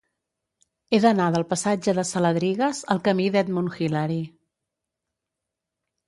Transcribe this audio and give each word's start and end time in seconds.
He 0.91 0.99
d'anar 1.01 1.25
del 1.33 1.43
passatge 1.49 1.93
de 1.99 2.05
Saladrigas 2.11 2.79
al 2.95 3.01
camí 3.07 3.27
d'Edmund 3.35 3.75
Hillary. 3.75 4.17